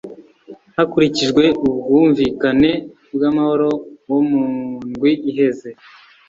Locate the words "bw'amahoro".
3.13-3.69